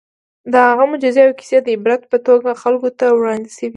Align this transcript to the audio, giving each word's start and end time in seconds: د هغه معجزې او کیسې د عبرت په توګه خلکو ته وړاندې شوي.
د 0.51 0.53
هغه 0.67 0.83
معجزې 0.91 1.21
او 1.27 1.37
کیسې 1.39 1.57
د 1.63 1.67
عبرت 1.75 2.01
په 2.11 2.17
توګه 2.27 2.59
خلکو 2.63 2.89
ته 2.99 3.05
وړاندې 3.17 3.49
شوي. 3.57 3.69